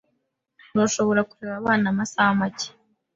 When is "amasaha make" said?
1.93-2.69